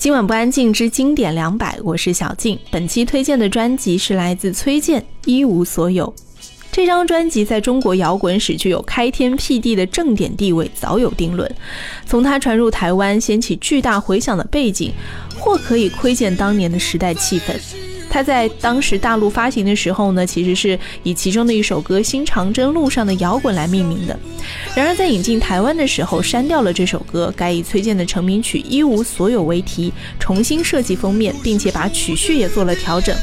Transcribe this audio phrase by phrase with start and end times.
[0.00, 2.58] 今晚不安静之经典两百，我是小静。
[2.70, 6.06] 本期推荐的专辑是来自崔健《一无所有》。
[6.72, 11.54] 这张专辑在中国摇滚史具有开天辟地的正点地位，早有定论。
[12.06, 14.90] 从它传入台湾，掀起巨大回响的背景，
[15.38, 17.54] 或可以窥见当年的时代气氛。
[18.10, 24.18] 他在当时大陆发行的时候呢，其实是以其中的一首歌《新长征路上的摇滚》来命名的。
[24.74, 33.16] 然而在引进台湾的时候，删掉了这首歌，改以崔健的成名曲《一无所有》为题，重新设计封面，并且把曲序也做了调整。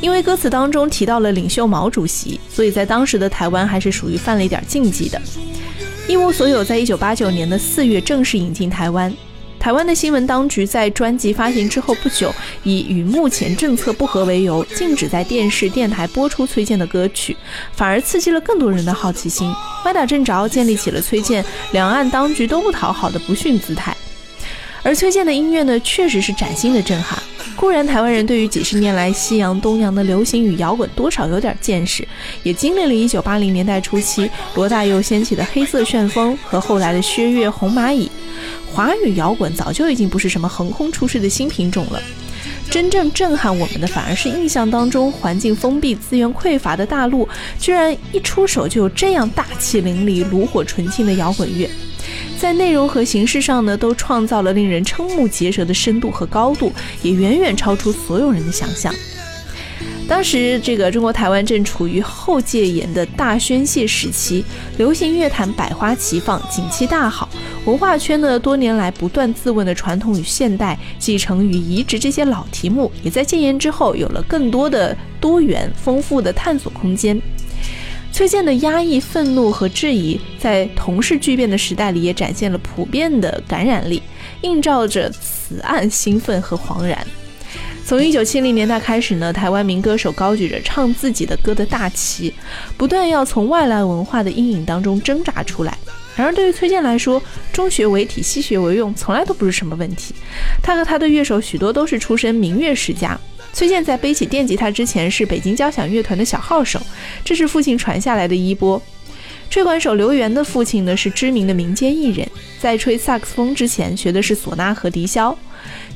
[0.00, 5.18] 因为歌词当中提到了领袖毛主席，所以在当时的台湾还是属于犯了一点禁忌的。
[6.10, 9.14] 《一无所有》在一九八九年的四月正式引进台湾。
[9.68, 17.36] 台湾的新闻当局在专辑发行之后不久，以与目前政策不合为由，禁止在电视、电台播出崔健的歌曲，
[17.74, 19.54] 反而刺激了更多人的好奇心，
[19.84, 23.94] 歪打正着建立起了崔健两岸当局都不讨好的不逊姿态。
[24.82, 27.22] 而崔健的音乐呢，确实是崭新的震撼。
[27.54, 32.08] 固然台湾人对于几十年来西洋东洋的流行与摇滚多少有点见识，
[32.42, 38.07] 也经历了一九八零年代初期罗大佑掀起的黑色旋风和后来的薛岳红蚂蚁。
[38.78, 42.00] 华语摇滚早就已经不是什么横空出世的新品种了，
[42.70, 51.68] 真正震撼我们的反而是印象当中环境封闭、资源匮乏的大陆，居然一出手就有这样大气淋漓、炉火纯青的摇滚乐，
[52.38, 58.94] 在内容和形式上呢，都创造了令人瞠目结舌的深度和高度，也远远超出所有人的想象。
[60.08, 64.42] 当时，这个中国台湾正处于后戒严的大宣泄时期，
[64.78, 67.28] 流行乐坛百花齐放，景气大好。
[67.66, 77.20] 文化圈呢，多年来不断自问的传统与现代、继承与移植这些老题目，也在戒严之后有了更多的多元、丰富的探索空间。
[78.10, 84.02] 崔健的压抑、愤怒和质疑，在同是巨变的时代里，也展现了普遍的感染力，
[84.40, 87.06] 映照着此岸兴奋和惶然。
[87.88, 92.30] 从一九七零年代开始呢，台湾民歌手高举着唱自己的歌的大旗，
[92.76, 95.74] 不断要从外来文化的阴影当中挣扎出来。
[96.14, 100.14] 然而，对于崔健来说，中学为体，西学为用，从来都不是什么问题。
[100.62, 103.18] 他和他的乐手许多都是出身民乐世家。
[103.54, 106.78] 崔健在背起电吉他之前是北京交响乐团的小号手，
[107.24, 108.82] 这是父亲传下来的衣钵。
[109.50, 112.28] 吹管手刘源的父亲呢是知名的民间艺人，
[112.60, 115.34] 在吹萨克斯风之前学的是唢呐和笛箫。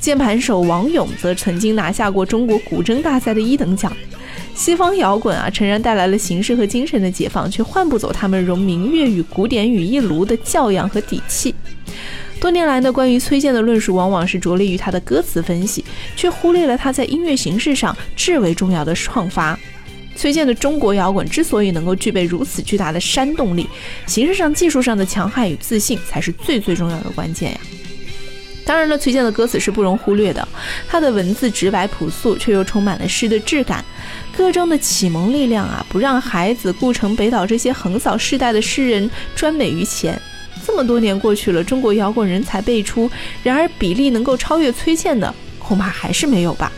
[0.00, 3.94] 键盘手王勇则曾经拿下过中国古筝大赛的一等奖。
[4.54, 11.54] 西方摇滚啊，诚然带来了形式和精神的解放，却换不走他们融民乐与古典与一炉的教养和底气。
[12.40, 15.84] 多年来呢，关于崔健的论述往往是着力于他的歌词分析，
[16.16, 19.58] 却忽略了他在音乐形式上至为重要的创发。
[20.22, 23.68] 崔健的中国摇滚之所以能够具备如此巨大的煽动力，
[24.06, 27.58] 形式上、技术上的强悍与自信，才是最最重要的关键呀。
[28.64, 30.46] 当然了，崔健的歌词是不容忽略的。
[30.88, 33.84] 他的文字直白朴素，却又充满了诗的质感。
[34.36, 40.16] 歌中的启蒙力量啊，不让孩子、顾城、北岛这些横扫世代的诗人专美于前。
[40.64, 43.10] 这么多年过去了，中国摇滚人才辈出，
[43.42, 46.70] 然而比例能够超越崔健的，恐怕还是没有吧。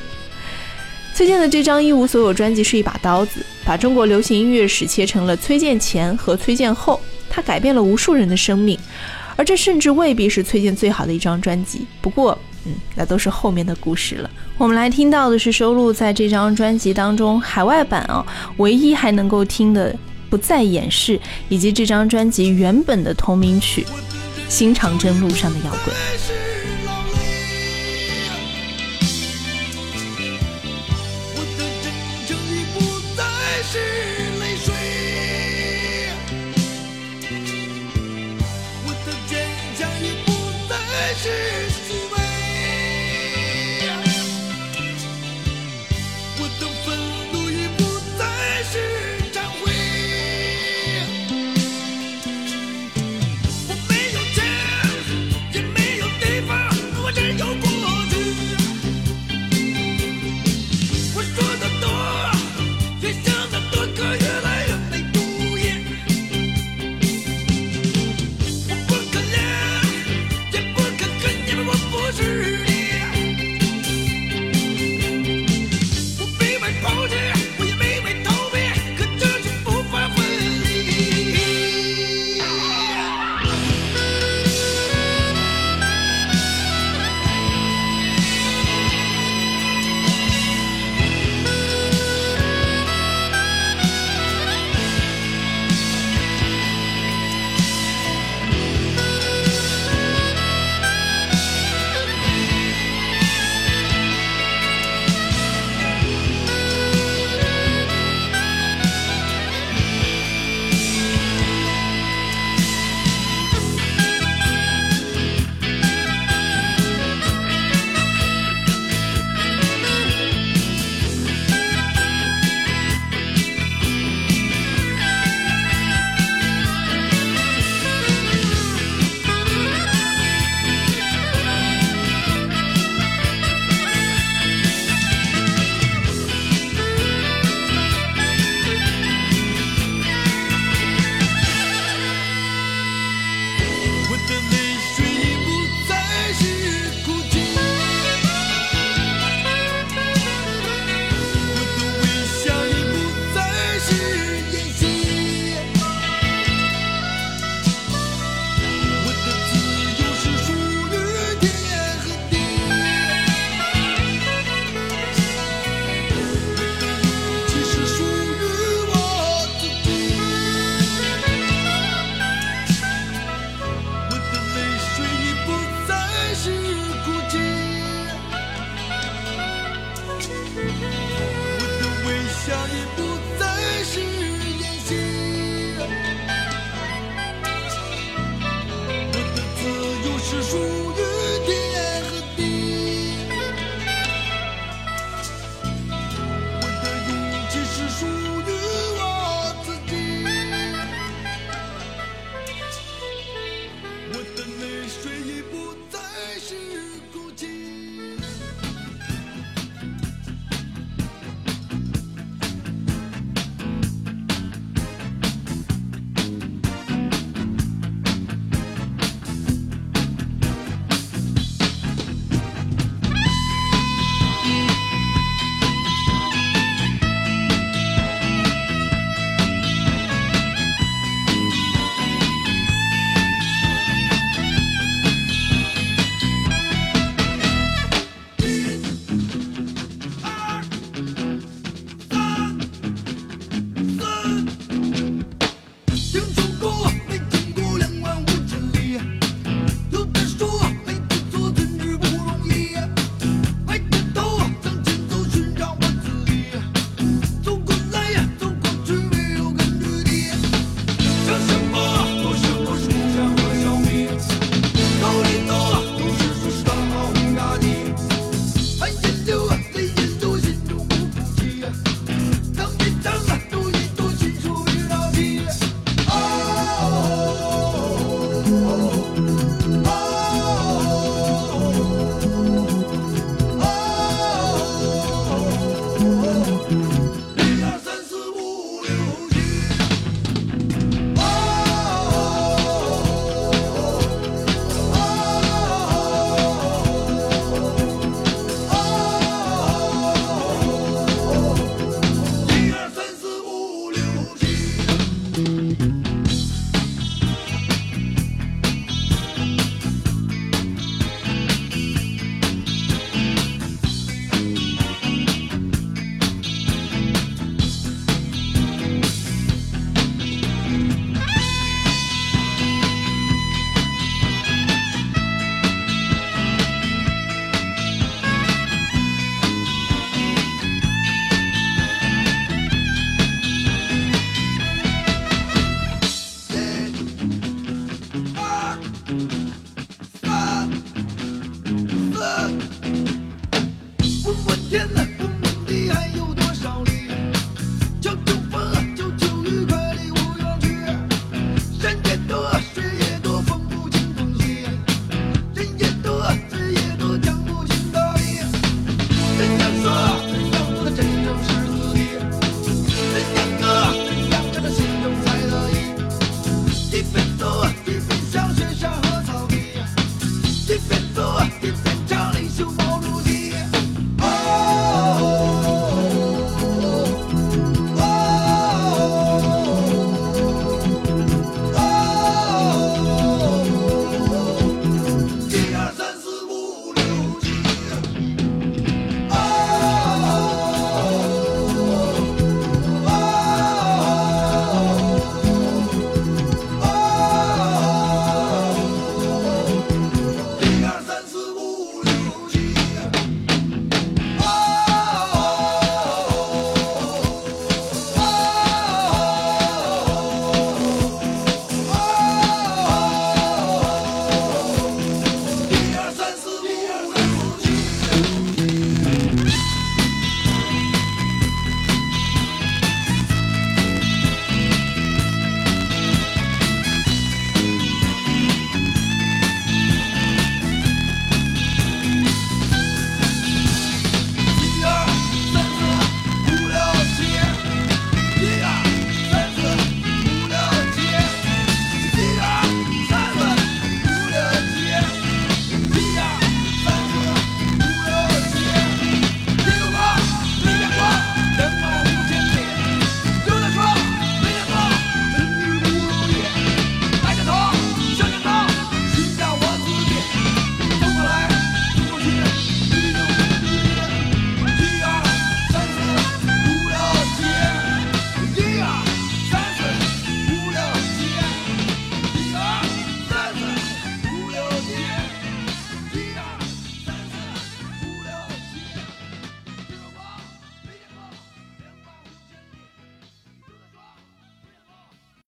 [1.14, 7.00] 崔健的这张《一无所有》专辑是一把刀子，把中国流行音乐史切成了崔健前和崔健后。
[7.30, 8.76] 他改变了无数人的生命。
[9.36, 11.86] 而这甚至未必是崔健最好的一张专辑。
[12.00, 14.30] 不过，嗯，那都是后面的故事了。
[14.58, 18.26] 我们来听到的是收录在这张专辑当中海外版啊，
[18.56, 19.92] 唯一还能够听的
[20.28, 21.16] 《不再掩饰》，
[21.48, 23.82] 以及这张专辑原本的同名曲
[24.48, 25.94] 《新长征路上的摇滚》。
[41.14, 41.63] Jesus.